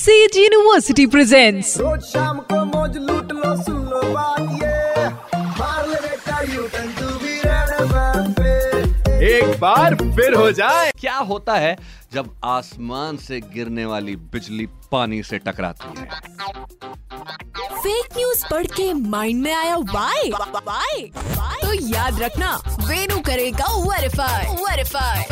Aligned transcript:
Says 0.00 0.36
university 0.36 1.06
presents 1.12 1.76
रोज 1.80 2.02
शाम 2.02 2.38
को 2.50 2.64
मौज 2.64 2.96
लूट 2.98 3.32
लो 3.32 3.54
सुन 3.62 3.82
लो 3.88 4.00
बात 4.12 4.40
ये। 4.62 5.08
मार 5.58 5.88
ले 5.88 6.00
बेटा 6.00 6.40
U 6.52 6.62
turn 6.74 6.88
to 7.00 7.08
be 7.24 7.34
red 7.44 7.70
पे 8.38 9.18
एक 9.32 9.58
बार 9.60 9.94
फिर 9.94 10.34
हो 10.34 10.50
जाए। 10.60 10.90
क्या 11.00 11.16
होता 11.32 11.56
है 11.56 11.76
जब 12.14 12.34
आसमान 12.44 13.16
से 13.26 13.40
गिरने 13.54 13.84
वाली 13.86 14.16
बिजली 14.32 14.66
पानी 14.92 15.22
से 15.22 15.38
टकराती 15.38 16.00
है? 16.00 16.06
फेक 17.82 18.16
न्यूज़ 18.16 18.44
पढ़ 18.50 18.66
के 18.76 18.92
माइंड 18.94 19.42
में 19.42 19.52
आया 19.54 19.76
वाई 19.76 20.30
वाई 20.30 21.10
तो 21.62 21.72
याद 21.88 22.22
रखना 22.22 22.56
वेनु 22.88 23.20
करेगा 23.26 23.72
verify 23.82 24.46
verify 24.64 25.24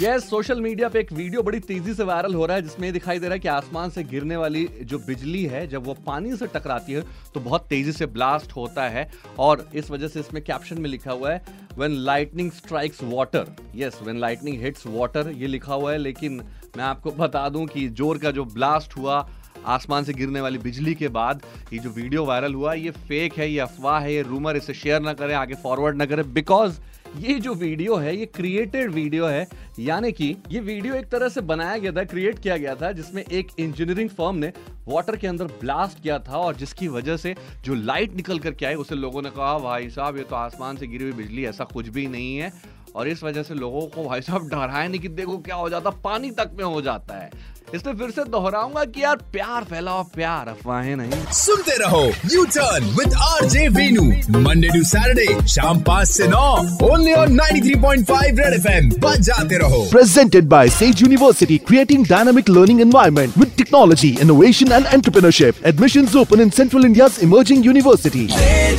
yes 0.00 0.28
social 0.30 0.60
media 0.60 0.88
पे 0.88 0.98
एक 1.00 1.12
वीडियो 1.12 1.42
बड़ी 1.42 1.58
तेज़ी 1.60 1.92
से 1.94 2.04
वायरल 2.04 2.34
हो 2.34 2.44
रहा 2.46 2.56
है, 2.56 2.62
जिसमें 2.62 2.92
दिखाई 2.92 3.18
दे 3.18 3.26
रहा 3.26 3.34
है 3.34 3.38
कि 3.40 3.48
आसमान 3.48 3.90
से 3.90 4.02
गिरने 4.04 4.36
वाली 4.36 4.66
जो 4.82 4.98
बिजली 4.98 5.42
है, 5.44 5.66
जब 5.66 5.86
वो 5.86 5.94
पानी 6.06 6.36
से 6.36 6.46
टकराती 6.46 6.92
है 6.92 7.02
तो 7.34 7.40
बहुत 7.40 7.66
तेज़ी 7.70 7.92
से 7.92 8.06
ब्लास्ट 8.08 8.52
होता 8.56 8.82
है। 8.88 9.08
और 9.38 9.68
इस 9.74 9.90
वजह 9.90 10.08
से 10.08 10.20
इसमें 10.20 10.42
कैप्शन 10.44 10.80
में 10.80 10.88
लिखा 10.90 11.12
हुआ 11.12 11.32
है 11.32 11.42
when 11.78 11.96
lightning 12.04 12.50
strikes 12.52 13.02
water 13.04 13.46
yes 13.76 13.98
when 14.02 14.18
lightning 14.20 14.62
hits 14.62 14.86
water 14.88 15.30
ये 15.30 15.46
लिखा 15.46 15.74
हुआ 15.74 15.92
है, 15.92 15.98
लेकिन 15.98 16.40
मैं 16.76 16.84
आपको 16.84 17.10
बता 17.12 17.48
दूँ 17.48 17.66
कि 17.66 17.88
ज़ोर 17.90 18.18
का 18.18 18.30
जो 18.30 18.44
ब्लास्ट 18.46 18.96
हुआ, 18.96 19.26
आसमान 19.66 20.04
से 20.04 20.12
गिरने 20.14 20.40
वाली 20.40 20.58
बिजली 20.60 20.94
के 20.94 21.08
बाद, 21.10 21.42
ये 21.72 21.78
जो 21.78 21.90
वीडियो 21.92 22.24
वायरल 22.24 22.54
हुआ, 22.54 22.74
ये 22.74 22.90
फेक 22.90 23.32
है, 23.34 23.50
ये 23.50 23.58
अफवाह 23.60 23.98
है, 24.00 24.12
ये 24.14 24.22
रूमर 24.24 24.56
इसे 24.56 24.74
शेयर 24.74 25.00
ना 25.02 25.12
करें, 25.14 25.34
आगे 25.36 25.54
फॉरवर्ड 25.56 25.96
ना 25.96 26.06
करें 26.06 26.32
बिकॉज़ 26.34 26.78
ये 27.16 27.34
जो 27.34 27.54
वीडियो 27.54 27.96
है, 27.96 28.16
ये 28.16 28.26
क्रिएटेड 28.26 28.90
वीडियो 28.90 29.26
है, 29.26 29.48
यानी 29.78 30.12
कि 30.12 30.36
ये 30.50 30.60
वीडियो 30.60 30.94
एक 30.94 31.06
तरह 31.06 31.28
से 31.28 31.40
बनाया 31.40 31.78
गया 31.78 31.92
था 31.92 32.04
क्रिएट 32.04 32.38
किया 32.38 32.56
गया 32.56 32.74
था, 32.74 32.92
जिसमें 32.92 33.24
एक 33.24 33.48
इंजीनियरिंग 33.58 34.10
फर्म 34.10 34.36
ने 34.36 34.52
वाटर 34.88 35.16
के 35.16 35.26
अंदर 35.26 35.44
ब्लास्ट 35.44 36.02
किया 36.02 36.18
था 36.18 36.38
और 36.38 36.56
जिसकी 36.56 36.88
वजह 36.88 37.16
से 37.16 37.34
जो 37.64 37.74
लाइट 37.74 38.14
निकल 38.14 38.38
करके 38.38 38.66
आई, 38.66 38.74
उसे 38.74 38.94
लोगों 38.94 39.22
ने 39.22 39.30
कहा, 39.30 39.58
भाई 39.58 39.90
साहब, 39.90 40.16
ये 40.16 40.22
तो 40.22 40.36
आसमान 40.36 40.76
से 40.76 40.86
गिरी 40.86 41.04
हुई 41.04 41.12
बिजली, 41.12 41.44
ऐसा 41.44 41.64
कुछ 41.64 41.88
भी 41.88 42.06
नहीं 42.06 42.36
है। 42.36 42.52
और 42.96 43.08
इस 43.08 43.22
वजह 43.22 43.42
से 43.42 43.54
लोगों 43.54 43.86
को, 43.86 44.04
भाई 44.04 44.22
साहब 44.22 44.48
डराया 44.48 44.88
नहीं 44.88 45.00
कि 45.00 45.08
देखो 45.08 45.38
क्या 45.38 45.54
हो 45.54 45.68
जाता, 45.68 45.90
पानी 45.90 46.30
तक 46.30 46.50
में 46.54 46.64
हो 46.64 46.82
जाता 46.82 47.14
है। 47.14 47.30
इसलिए 47.74 47.94
फिर 47.94 48.10
से 48.10 48.24
दोहराऊँगा 48.30 48.84
कि 48.84 49.02
यार 49.02 49.16
प्यार 49.32 49.64
फैलाओ 49.70 50.02
प्यार 50.14 50.48
अफवाहें 50.48 50.94
नहीं 50.96 51.24
सुनते 51.38 51.76
रहो 51.82 52.04
U 52.34 52.44
turn 52.56 52.84
with 52.98 53.14
RJ 53.28 53.48
Venu 53.54 53.68
Monday 53.76 54.04
to 54.40 54.68
to 54.68 54.82
Saturday 54.90 55.46
शाम 55.54 55.80
पाँच 55.88 56.08
से 56.08 56.28
नौ 56.28 56.46
ओनली 56.90 57.12
ऑन 57.14 57.36
93.5 57.38 58.38
रेड 58.38 58.54
एफएम 58.54 58.88
बजाते 59.04 59.58
रहो 59.64 59.84
presented 59.90 60.48
by 60.48 60.62
Sage 60.68 61.02
University, 61.02 61.58
creating 61.70 62.04
dynamic 62.04 62.48
learning 62.48 62.80
environment 62.80 63.36
with 63.36 63.54
technology, 63.56 64.10
innovation 64.18 64.72
and 64.72 64.90
entrepreneurship. 64.98 65.62
Admissions 65.64 66.16
open 66.16 66.40
in 66.40 66.52
Central 66.52 66.84
India's 66.84 67.18
emerging 67.28 67.64
university. 67.64 68.26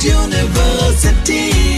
University 0.04 1.69